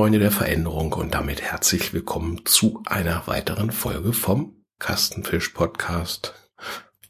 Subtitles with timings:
[0.00, 6.32] Freunde der Veränderung und damit herzlich willkommen zu einer weiteren Folge vom Kastenfisch Podcast.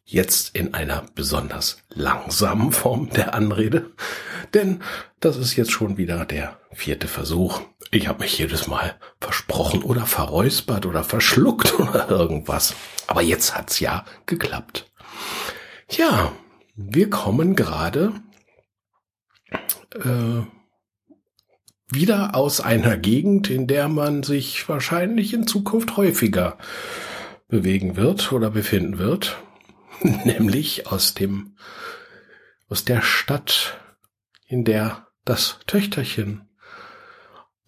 [0.03, 3.93] Jetzt in einer besonders langsamen Form der Anrede,
[4.55, 4.83] denn
[5.21, 7.61] das ist jetzt schon wieder der vierte Versuch.
[7.93, 12.75] Ich habe mich jedes Mal versprochen oder verräuspert oder verschluckt oder irgendwas.
[13.07, 14.91] Aber jetzt hat's ja geklappt.
[15.93, 16.33] Ja,
[16.75, 18.15] wir kommen gerade
[19.95, 20.43] äh,
[21.93, 26.57] wieder aus einer Gegend, in der man sich wahrscheinlich in Zukunft häufiger
[27.49, 29.39] bewegen wird oder befinden wird,
[30.03, 31.57] nämlich aus dem,
[32.69, 33.79] aus der Stadt,
[34.47, 36.49] in der das Töchterchen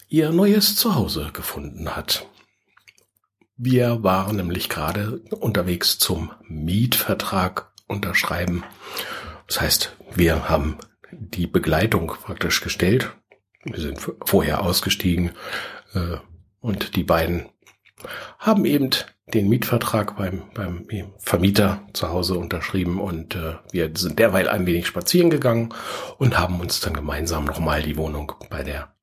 [0.09, 2.27] ihr neues Zuhause gefunden hat.
[3.57, 8.65] Wir waren nämlich gerade unterwegs zum Mietvertrag unterschreiben.
[9.47, 10.79] Das heißt, wir haben
[11.11, 13.15] die Begleitung praktisch gestellt
[13.65, 15.33] wir sind vorher ausgestiegen
[15.95, 16.17] äh,
[16.61, 17.47] und die beiden
[18.39, 18.91] haben eben
[19.33, 20.87] den Mietvertrag beim, beim
[21.19, 25.73] Vermieter zu Hause unterschrieben und äh, wir sind derweil ein wenig spazieren gegangen
[26.19, 28.95] und haben uns dann gemeinsam nochmal die Wohnung bei der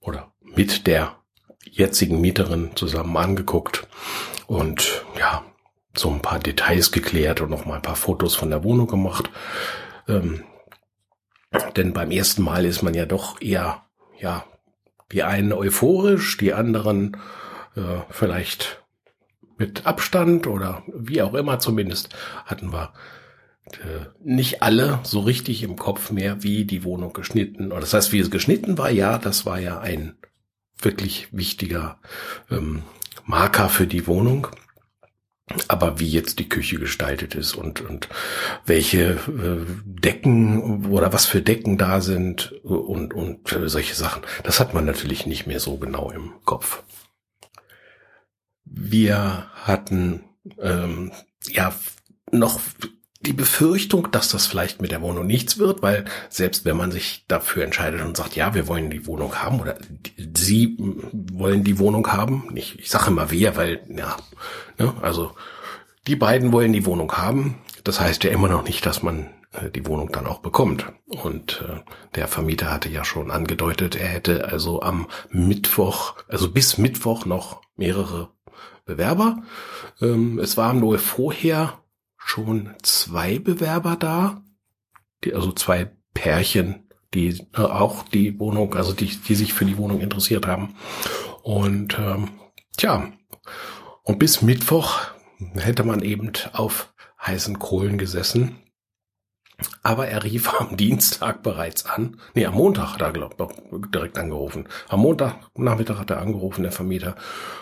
[0.00, 1.16] oder mit der
[1.64, 3.86] jetzigen Mieterin zusammen angeguckt
[4.46, 5.44] und ja,
[5.94, 9.30] so ein paar Details geklärt und nochmal ein paar Fotos von der Wohnung gemacht.
[10.08, 10.44] Ähm,
[11.76, 13.85] denn beim ersten Mal ist man ja doch eher
[14.18, 14.44] ja,
[15.12, 17.16] die einen euphorisch, die anderen
[17.76, 18.82] äh, vielleicht
[19.58, 22.14] mit Abstand oder wie auch immer zumindest
[22.44, 22.92] hatten wir
[23.72, 27.72] äh, nicht alle so richtig im Kopf mehr, wie die Wohnung geschnitten.
[27.72, 30.16] Oder das heißt, wie es geschnitten war, ja, das war ja ein
[30.78, 31.98] wirklich wichtiger
[32.50, 32.82] ähm,
[33.24, 34.48] Marker für die Wohnung.
[35.68, 38.08] Aber wie jetzt die Küche gestaltet ist und, und
[38.64, 44.60] welche äh, Decken oder was für Decken da sind und, und äh, solche Sachen, das
[44.60, 46.82] hat man natürlich nicht mehr so genau im Kopf.
[48.64, 50.24] Wir hatten
[50.60, 51.12] ähm,
[51.48, 51.74] ja
[52.30, 52.60] noch
[53.26, 57.24] die Befürchtung, dass das vielleicht mit der Wohnung nichts wird, weil selbst wenn man sich
[57.28, 59.76] dafür entscheidet und sagt, ja, wir wollen die Wohnung haben oder
[60.36, 60.76] sie
[61.12, 64.16] wollen die Wohnung haben, nicht, ich sage immer wir, weil, ja,
[64.78, 65.34] ne, also
[66.06, 67.56] die beiden wollen die Wohnung haben.
[67.84, 70.92] Das heißt ja immer noch nicht, dass man äh, die Wohnung dann auch bekommt.
[71.06, 71.80] Und äh,
[72.14, 77.60] der Vermieter hatte ja schon angedeutet, er hätte also am Mittwoch, also bis Mittwoch noch
[77.76, 78.30] mehrere
[78.84, 79.42] Bewerber.
[80.00, 81.80] Ähm, es waren nur vorher
[82.16, 84.42] schon zwei Bewerber da,
[85.24, 89.76] die, also zwei Pärchen, die äh, auch die Wohnung, also die, die sich für die
[89.76, 90.74] Wohnung interessiert haben.
[91.42, 92.30] Und ähm,
[92.76, 93.12] tja,
[94.02, 95.00] und bis Mittwoch
[95.54, 98.58] hätte man eben auf heißen Kohlen gesessen.
[99.82, 102.20] Aber er rief am Dienstag bereits an.
[102.34, 103.36] Nee, am Montag hat er glaub,
[103.90, 104.68] direkt angerufen.
[104.88, 107.16] Am Montagnachmittag hat er angerufen, der Vermieter,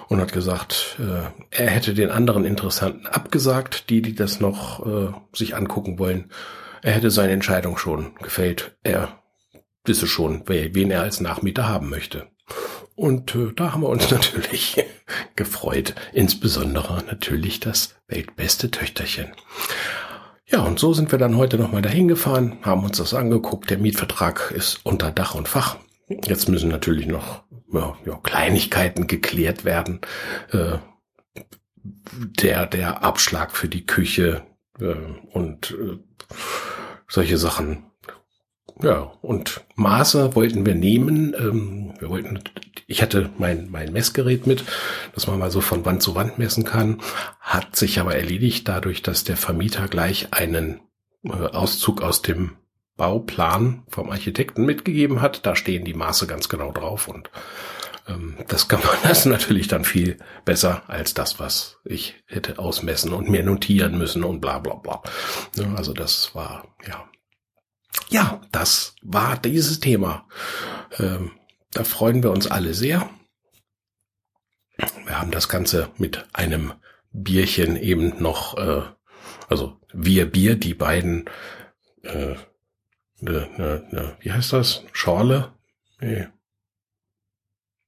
[0.08, 5.12] und hat gesagt, äh, er hätte den anderen Interessanten abgesagt, die, die das noch äh,
[5.32, 6.30] sich angucken wollen.
[6.82, 8.76] Er hätte seine Entscheidung schon gefällt.
[8.82, 9.20] Er
[9.84, 12.26] wisse schon, wen er als Nachmieter haben möchte.
[12.96, 14.84] Und äh, da haben wir uns natürlich
[15.36, 15.94] gefreut.
[16.12, 19.32] Insbesondere natürlich das weltbeste Töchterchen.
[20.46, 23.70] Ja, und so sind wir dann heute nochmal dahin gefahren, haben uns das angeguckt.
[23.70, 25.78] Der Mietvertrag ist unter Dach und Fach.
[26.08, 30.00] Jetzt müssen natürlich noch ja, ja, Kleinigkeiten geklärt werden.
[30.50, 30.78] Äh,
[32.12, 34.42] der, der Abschlag für die Küche
[34.78, 34.94] äh,
[35.32, 35.98] und äh,
[37.08, 37.84] solche Sachen.
[38.82, 41.34] Ja, und Maße wollten wir nehmen.
[41.38, 42.40] Ähm, wir wollten,
[42.86, 44.64] ich hatte mein, mein Messgerät mit,
[45.14, 47.00] dass man mal so von Wand zu Wand messen kann.
[47.40, 50.80] Hat sich aber erledigt dadurch, dass der Vermieter gleich einen
[51.24, 52.56] äh, Auszug aus dem
[52.96, 55.46] Bauplan vom Architekten mitgegeben hat.
[55.46, 57.30] Da stehen die Maße ganz genau drauf und
[58.06, 63.12] ähm, das kann man das natürlich dann viel besser als das, was ich hätte ausmessen
[63.12, 65.02] und mir notieren müssen und bla bla bla.
[65.56, 67.08] Ja, also das war, ja.
[68.10, 70.26] Ja, das war dieses Thema.
[70.98, 71.30] Ähm,
[71.74, 73.10] da freuen wir uns alle sehr.
[75.04, 76.72] Wir haben das Ganze mit einem
[77.12, 78.82] Bierchen eben noch, äh,
[79.48, 81.28] also wir Bier, die beiden,
[82.02, 82.34] äh,
[83.20, 84.82] ne, ne, ne, wie heißt das?
[84.92, 85.52] Schorle?
[86.00, 86.28] Nee.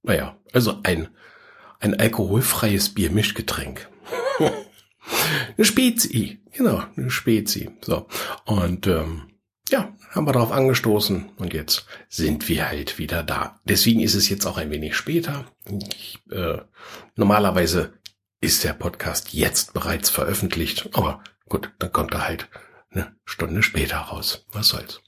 [0.03, 1.09] Naja, also ein,
[1.81, 3.89] ein alkoholfreies Biermischgetränk.
[5.57, 7.71] eine Spezi, genau, eine Spezi.
[7.81, 8.07] So.
[8.45, 9.29] Und ähm,
[9.71, 13.61] ja, haben wir darauf angestoßen und jetzt sind wir halt wieder da.
[13.65, 15.47] Deswegen ist es jetzt auch ein wenig später.
[15.95, 16.59] Ich, äh,
[17.17, 17.95] normalerweise
[18.41, 22.49] ist der Podcast jetzt bereits veröffentlicht, aber gut, dann kommt er halt
[22.91, 24.47] eine Stunde später raus.
[24.53, 25.01] Was soll's.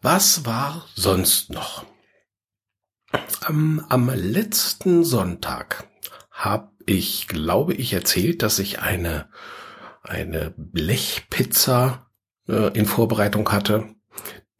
[0.00, 1.84] Was war sonst noch?
[3.48, 5.86] Ähm, am letzten Sonntag
[6.30, 9.28] habe ich, glaube ich, erzählt, dass ich eine,
[10.02, 12.10] eine Blechpizza
[12.52, 13.88] äh, in Vorbereitung hatte,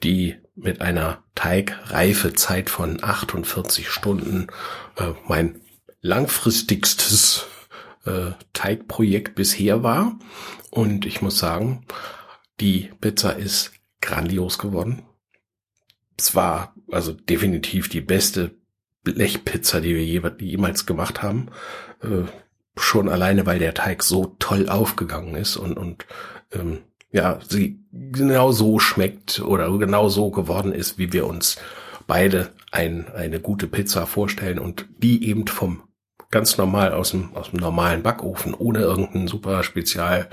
[0.03, 4.49] die mit einer Teigreifezeit von 48 Stunden
[4.97, 5.61] äh, mein
[6.01, 7.47] langfristigstes
[8.05, 10.19] äh, Teigprojekt bisher war.
[10.71, 11.87] Und ich muss sagen,
[12.61, 15.03] die Pizza ist grandios geworden.
[16.19, 18.57] Es war also definitiv die beste
[19.05, 20.05] Blechpizza, die wir
[20.39, 21.51] jemals gemacht haben.
[22.03, 22.25] Äh,
[22.77, 26.07] schon alleine, weil der Teig so toll aufgegangen ist und, und
[26.53, 31.57] ähm, ja, sie genau so schmeckt oder genau so geworden ist, wie wir uns
[32.07, 35.83] beide ein, eine gute Pizza vorstellen und die eben vom
[36.31, 40.29] ganz normal aus dem, aus dem normalen Backofen, ohne irgendeinen super Spezial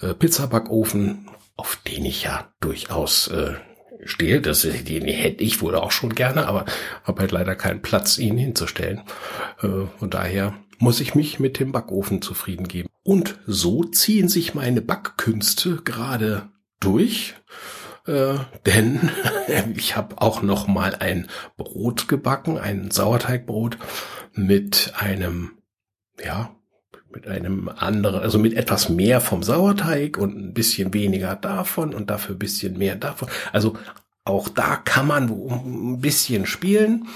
[0.00, 3.54] äh, Pizzabackofen, auf den ich ja durchaus äh,
[4.04, 4.40] stehe.
[4.40, 6.64] Das, den hätte ich wohl auch schon gerne, aber
[7.04, 9.02] habe halt leider keinen Platz, ihn hinzustellen.
[9.62, 9.66] Äh,
[9.98, 12.88] und daher muss ich mich mit dem Backofen zufrieden geben.
[13.04, 16.48] Und so ziehen sich meine Backkünste gerade
[16.80, 17.34] durch.
[18.06, 18.34] Äh,
[18.66, 19.10] denn
[19.76, 23.78] ich habe auch noch mal ein Brot gebacken, ein Sauerteigbrot
[24.34, 25.52] mit einem,
[26.24, 26.54] ja,
[27.10, 32.10] mit einem anderen, also mit etwas mehr vom Sauerteig und ein bisschen weniger davon und
[32.10, 33.28] dafür ein bisschen mehr davon.
[33.52, 33.76] Also
[34.24, 37.08] auch da kann man ein bisschen spielen.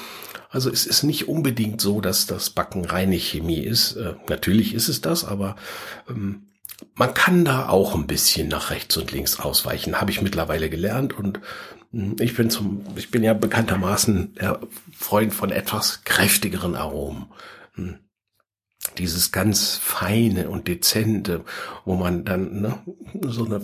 [0.57, 3.93] Also es ist nicht unbedingt so, dass das Backen reine Chemie ist.
[3.97, 5.55] Äh, natürlich ist es das, aber
[6.09, 6.47] ähm,
[6.95, 11.13] man kann da auch ein bisschen nach rechts und links ausweichen, habe ich mittlerweile gelernt
[11.13, 11.41] und
[11.93, 14.61] hm, ich bin zum, ich bin ja bekanntermaßen der
[14.97, 17.27] Freund von etwas kräftigeren Aromen.
[17.75, 17.99] Hm,
[18.97, 21.45] dieses ganz feine und dezente,
[21.85, 22.79] wo man dann ne,
[23.29, 23.61] so eine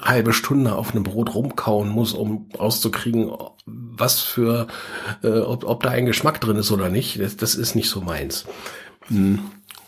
[0.00, 3.32] halbe Stunde auf einem Brot rumkauen muss, um rauszukriegen,
[3.66, 4.68] was für,
[5.22, 7.20] äh, ob, ob da ein Geschmack drin ist oder nicht.
[7.20, 8.46] Das, das ist nicht so meins.
[9.08, 9.40] Hm.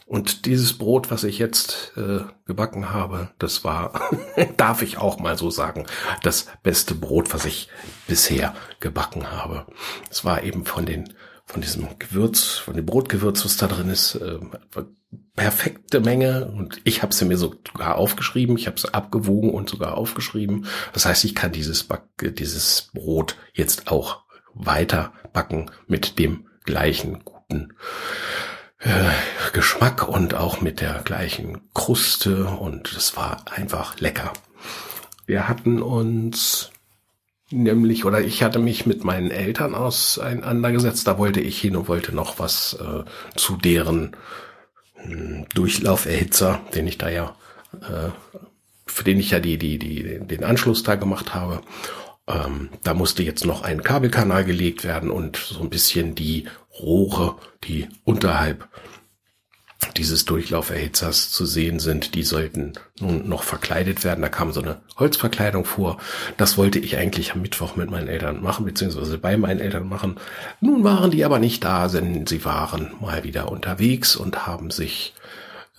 [0.07, 4.11] Und dieses Brot, was ich jetzt äh, gebacken habe, das war,
[4.59, 5.87] darf ich auch mal so sagen,
[6.23, 7.69] das beste Brot, was ich
[8.07, 9.65] bisher gebacken habe.
[10.11, 11.15] Es war eben von den
[11.53, 14.39] von diesem Gewürz, von dem Brotgewürz, was da drin ist, äh,
[15.37, 19.99] perfekte Menge und ich habe sie mir sogar aufgeschrieben, ich habe sie abgewogen und sogar
[19.99, 20.67] aufgeschrieben.
[20.95, 24.23] Das heißt, ich kann dieses Back, dieses Brot jetzt auch
[24.55, 27.75] weiter backen mit dem gleichen guten
[28.79, 29.11] äh,
[29.53, 34.33] Geschmack und auch mit der gleichen Kruste und es war einfach lecker.
[35.27, 36.72] Wir hatten uns
[37.53, 42.15] nämlich, oder ich hatte mich mit meinen Eltern auseinandergesetzt, da wollte ich hin und wollte
[42.15, 43.05] noch was äh,
[43.37, 44.17] zu deren
[44.95, 47.37] hm, Durchlauferhitzer, den ich da ja,
[47.81, 48.11] äh,
[48.87, 51.63] für den ich ja die, die, die, den Anschluss da gemacht habe.
[52.27, 56.47] Ähm, da musste jetzt noch ein Kabelkanal gelegt werden und so ein bisschen die
[56.81, 58.69] Rohre, die unterhalb
[59.97, 64.23] dieses Durchlauferhitzers zu sehen sind, die sollten nun noch verkleidet werden.
[64.23, 65.99] Da kam so eine Holzverkleidung vor.
[66.37, 70.17] Das wollte ich eigentlich am Mittwoch mit meinen Eltern machen, beziehungsweise bei meinen Eltern machen.
[70.61, 75.15] Nun waren die aber nicht da, denn sie waren mal wieder unterwegs und haben sich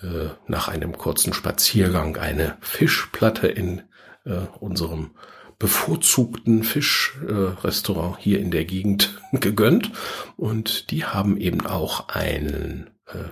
[0.01, 3.84] äh, nach einem kurzen Spaziergang eine Fischplatte in
[4.25, 5.12] äh, unserem
[5.60, 9.92] bevorzugten Fischrestaurant äh, hier in der Gegend gegönnt.
[10.36, 13.30] Und die haben eben auch einen äh,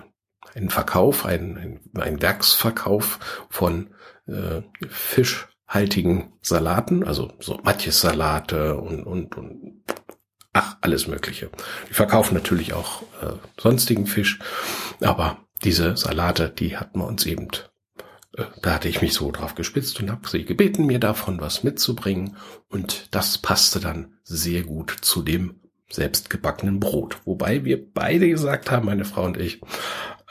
[0.54, 3.94] ein Verkauf, ein, ein, ein Werksverkauf von
[4.26, 9.82] äh, fischhaltigen Salaten, also so Matjes-Salate und, und, und
[10.52, 11.50] ach, alles Mögliche.
[11.88, 14.38] Die verkaufen natürlich auch äh, sonstigen Fisch,
[15.00, 17.48] aber diese Salate, die hatten wir uns eben,
[18.36, 21.64] äh, da hatte ich mich so drauf gespitzt und habe sie gebeten, mir davon was
[21.64, 22.36] mitzubringen
[22.68, 27.18] und das passte dann sehr gut zu dem selbstgebackenen Brot.
[27.24, 29.60] Wobei wir beide gesagt haben, meine Frau und ich,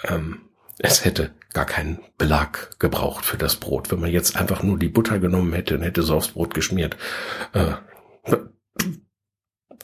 [0.04, 3.92] ähm, es hätte gar keinen Belag gebraucht für das Brot.
[3.92, 6.98] Wenn man jetzt einfach nur die Butter genommen hätte und hätte so aufs Brot geschmiert,
[7.54, 7.74] äh,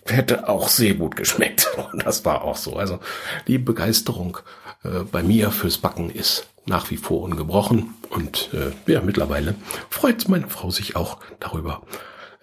[0.06, 1.70] hätte auch sehr gut geschmeckt.
[1.92, 2.76] Und das war auch so.
[2.76, 3.00] Also
[3.48, 4.40] die Begeisterung
[4.84, 7.94] äh, bei mir fürs Backen ist nach wie vor ungebrochen.
[8.10, 9.56] Und äh, ja, mittlerweile
[9.90, 11.84] freut meine Frau sich auch darüber,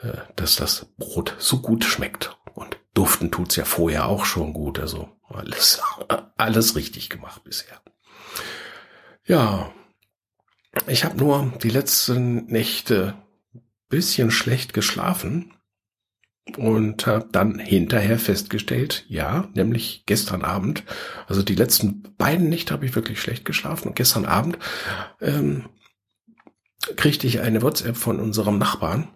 [0.00, 2.36] äh, dass das Brot so gut schmeckt.
[2.54, 4.78] Und duften tut's ja vorher auch schon gut.
[4.78, 5.80] Also alles,
[6.36, 7.80] alles richtig gemacht bisher.
[9.26, 9.72] Ja,
[10.86, 13.14] ich habe nur die letzten Nächte
[13.88, 15.54] bisschen schlecht geschlafen
[16.56, 20.84] und habe dann hinterher festgestellt, ja, nämlich gestern Abend,
[21.26, 24.58] also die letzten beiden Nächte habe ich wirklich schlecht geschlafen und gestern Abend
[25.20, 25.68] ähm,
[26.96, 29.08] kriegte ich eine WhatsApp von unserem Nachbarn,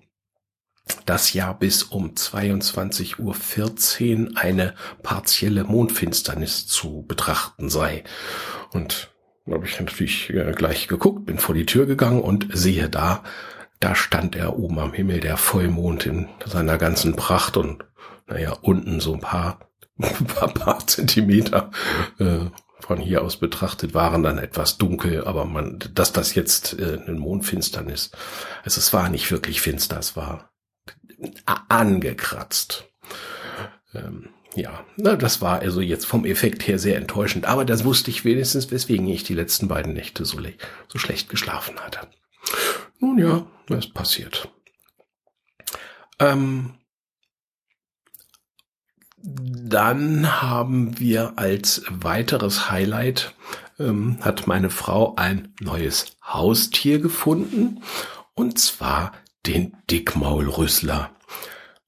[1.07, 8.05] dass ja bis um 22.14 Uhr eine partielle Mondfinsternis zu betrachten sei.
[8.73, 9.11] Und
[9.47, 13.23] da habe ich natürlich äh, gleich geguckt, bin vor die Tür gegangen und sehe da,
[13.81, 17.85] da stand er oben am Himmel, der Vollmond in seiner ganzen Pracht und
[18.27, 19.61] naja, unten so ein paar,
[19.99, 21.71] ein paar, Zentimeter
[22.19, 22.47] äh,
[22.81, 27.19] von hier aus betrachtet waren dann etwas dunkel, aber man, dass das jetzt äh, eine
[27.19, 28.11] Mondfinsternis,
[28.65, 30.51] also es war nicht wirklich finster, es war
[31.69, 32.85] angekratzt.
[33.95, 38.11] Ähm, ja, na, das war also jetzt vom Effekt her sehr enttäuschend, aber das wusste
[38.11, 40.39] ich wenigstens, weswegen ich die letzten beiden Nächte so,
[40.89, 42.09] so schlecht geschlafen hatte.
[42.99, 44.49] Nun ja, das passiert.
[46.19, 46.75] Ähm,
[49.21, 53.35] dann haben wir als weiteres Highlight,
[53.79, 57.83] ähm, hat meine Frau ein neues Haustier gefunden,
[58.35, 59.13] und zwar
[59.47, 61.15] den Dickmaulrüssler.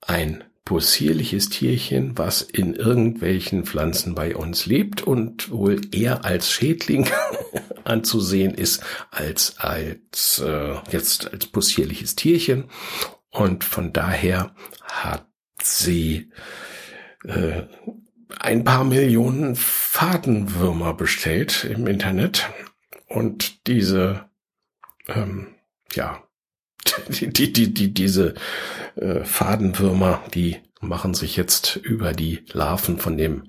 [0.01, 7.09] Ein possierliches Tierchen, was in irgendwelchen Pflanzen bei uns lebt und wohl eher als Schädling
[7.85, 12.71] anzusehen ist als als äh, jetzt als possierliches Tierchen
[13.31, 14.55] und von daher
[14.85, 15.27] hat
[15.61, 16.31] sie
[17.25, 17.63] äh,
[18.39, 22.49] ein paar Millionen Fadenwürmer bestellt im Internet
[23.09, 24.31] und diese
[25.09, 25.49] ähm,
[25.95, 26.23] ja
[27.09, 28.35] die, die, die, die, diese
[28.97, 33.45] äh, Fadenwürmer, die machen sich jetzt über die Larven von dem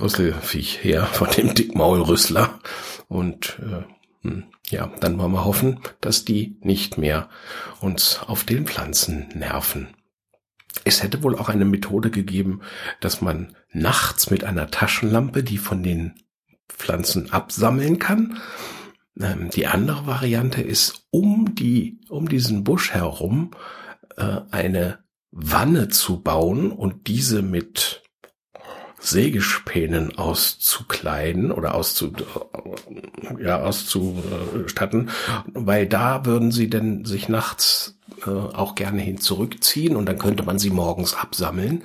[0.00, 2.58] Rüsselviech her, von dem Dickmaulrüssler.
[3.08, 3.84] Und äh,
[4.22, 7.28] hm, ja, dann wollen wir hoffen, dass die nicht mehr
[7.80, 9.88] uns auf den Pflanzen nerven.
[10.84, 12.60] Es hätte wohl auch eine Methode gegeben,
[13.00, 16.14] dass man nachts mit einer Taschenlampe die von den
[16.68, 18.38] Pflanzen absammeln kann
[19.16, 23.52] die andere Variante ist, um die, um diesen Busch herum
[24.16, 24.98] äh, eine
[25.30, 28.02] Wanne zu bauen und diese mit
[28.98, 32.12] Sägespänen auszukleiden oder auszu,
[33.38, 35.10] ja, auszustatten,
[35.52, 40.42] weil da würden sie denn sich nachts äh, auch gerne hin zurückziehen und dann könnte
[40.42, 41.84] man sie morgens absammeln.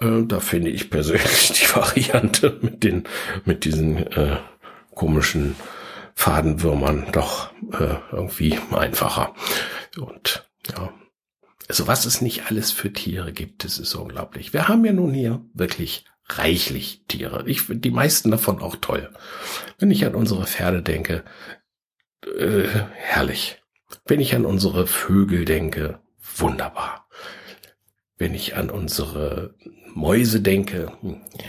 [0.00, 3.04] Äh, da finde ich persönlich die Variante mit den,
[3.44, 4.38] mit diesen äh,
[4.94, 5.56] komischen
[6.24, 9.34] Fadenwürmern doch äh, irgendwie einfacher.
[9.98, 10.90] Und ja,
[11.68, 14.54] also was es nicht alles für Tiere gibt, das ist unglaublich.
[14.54, 17.46] Wir haben ja nun hier wirklich reichlich Tiere.
[17.46, 19.12] Ich finde die meisten davon auch toll.
[19.78, 21.24] Wenn ich an unsere Pferde denke,
[22.38, 23.62] äh, herrlich.
[24.06, 26.00] Wenn ich an unsere Vögel denke,
[26.36, 27.06] wunderbar.
[28.16, 29.56] Wenn ich an unsere
[29.94, 30.92] Mäuse denke,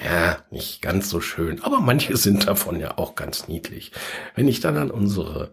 [0.05, 3.91] ja, nicht ganz so schön, aber manche sind davon ja auch ganz niedlich.
[4.35, 5.51] Wenn ich dann an unsere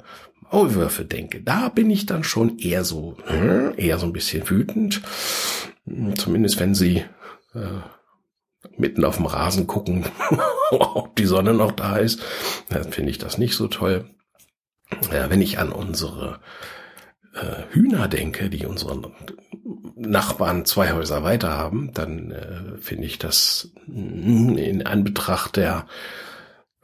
[0.51, 5.01] Maulwürfe denke, da bin ich dann schon eher so, hm, eher so ein bisschen wütend.
[6.17, 7.05] Zumindest wenn sie
[7.55, 7.81] äh,
[8.77, 10.05] mitten auf dem Rasen gucken,
[10.71, 12.21] ob die Sonne noch da ist,
[12.69, 14.05] dann finde ich das nicht so toll.
[15.11, 16.41] Ja, wenn ich an unsere
[17.35, 19.07] äh, Hühner denke, die unseren
[20.03, 25.87] Nachbarn zwei Häuser weiter haben, dann äh, finde ich das in Anbetracht der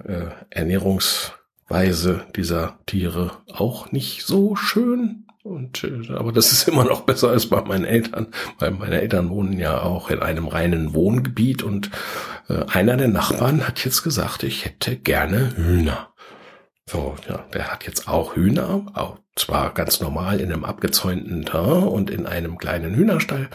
[0.05, 5.27] äh, Ernährungsweise dieser Tiere auch nicht so schön.
[5.43, 9.31] Und äh, aber das ist immer noch besser als bei meinen Eltern, weil meine Eltern
[9.31, 11.91] wohnen ja auch in einem reinen Wohngebiet und
[12.49, 16.13] äh, einer der Nachbarn hat jetzt gesagt, ich hätte gerne Hühner.
[16.91, 21.83] So, ja, der hat jetzt auch Hühner, auch zwar ganz normal in einem abgezäunten Terrain
[21.87, 23.51] und in einem kleinen Hühnerstall.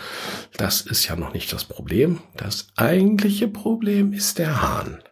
[0.55, 2.21] Das ist ja noch nicht das Problem.
[2.37, 5.03] Das eigentliche Problem ist der Hahn.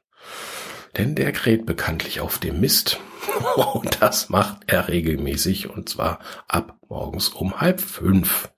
[0.97, 2.99] Denn der kräht bekanntlich auf dem Mist.
[3.73, 8.51] Und das macht er regelmäßig und zwar ab morgens um halb fünf.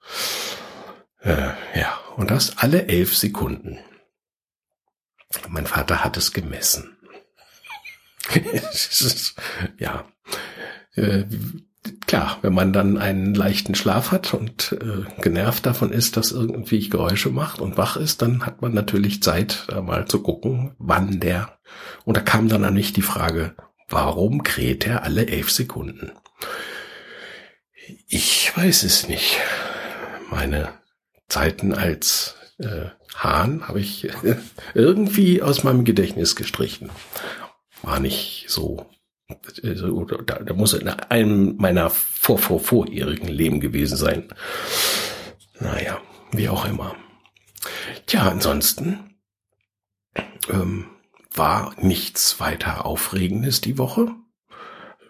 [1.20, 3.80] Äh, ja, und das alle elf Sekunden.
[5.50, 6.93] Mein Vater hat es gemessen.
[9.78, 10.06] ja,
[10.96, 11.24] äh,
[12.08, 16.90] klar, wenn man dann einen leichten Schlaf hat und äh, genervt davon ist, dass irgendwie
[16.90, 21.20] Geräusche macht und wach ist, dann hat man natürlich Zeit, da mal zu gucken, wann
[21.20, 21.58] der.
[22.06, 23.56] Und da kam dann an mich die Frage,
[23.90, 26.12] warum kräht er alle elf Sekunden?
[28.08, 29.40] Ich weiß es nicht.
[30.32, 30.70] Meine
[31.28, 34.08] Zeiten als äh, Hahn habe ich
[34.74, 36.90] irgendwie aus meinem Gedächtnis gestrichen
[37.84, 38.90] war nicht so.
[39.64, 44.30] Also, da, da muss in einem meiner vor, vor, vorherigen Leben gewesen sein.
[45.60, 46.96] Naja, wie auch immer.
[48.06, 49.16] Tja, ansonsten
[50.50, 50.88] ähm,
[51.34, 54.16] war nichts weiter Aufregendes die Woche.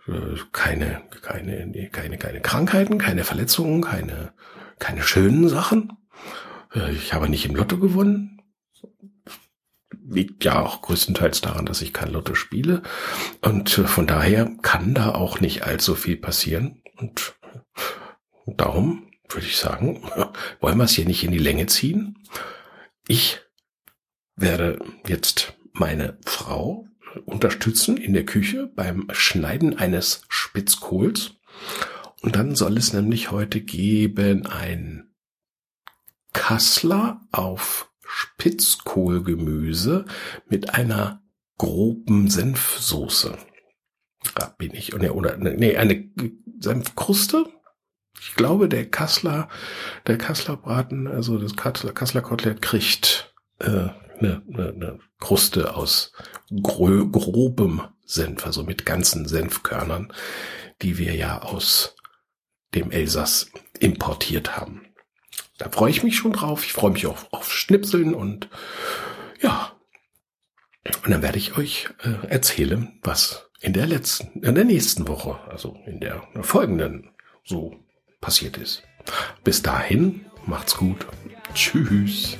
[0.08, 4.34] Äh, keine, keine, keine, keine Krankheiten, keine Verletzungen, keine
[4.84, 5.98] keine schönen Sachen.
[6.76, 8.33] Äh, ich habe nicht im Lotto gewonnen.
[10.08, 12.84] Liegt ja auch größtenteils daran, dass ich kein Lotto spiele.
[13.42, 16.82] Und äh, von daher kann da auch nicht allzu viel passieren.
[16.98, 17.36] Und
[18.46, 20.04] darum würde ich sagen,
[20.60, 22.20] wollen wir es hier nicht in die Länge ziehen.
[23.08, 23.40] Ich
[24.36, 26.88] werde jetzt meine Frau
[27.26, 31.36] unterstützen in der Küche beim Schneiden eines Spitzkohls.
[32.22, 35.14] Und dann soll es nämlich heute geben ein
[36.32, 40.06] Kassler auf Spitzkohlgemüse
[40.48, 41.22] mit einer
[41.58, 43.38] groben Senfsoße.
[44.36, 44.94] Da bin ich.
[44.94, 46.10] Oder, nee, eine
[46.60, 47.46] Senfkruste.
[48.20, 49.50] Ich glaube, der Kassler,
[50.08, 53.90] der Kassler Braten, also das Kassler, Kassler Kotelett kriegt äh,
[54.20, 56.14] eine, eine, eine Kruste aus
[56.62, 60.14] gro grobem Senf, also mit ganzen Senfkörnern,
[60.82, 61.96] die wir ja aus
[62.76, 64.93] dem Elsass importiert haben.
[65.58, 66.66] Da freue ich mich schon drauf.
[66.66, 68.50] Ich freue mich auch auf Schnipseln und
[69.42, 69.72] ja.
[71.04, 75.40] Und dann werde ich euch äh, erzählen, was in der letzten, in der nächsten Woche,
[75.50, 77.12] also in der folgenden
[77.46, 77.80] so
[78.20, 78.84] passiert ist.
[79.44, 81.06] Bis dahin, macht's gut.
[81.54, 82.38] Tschüss.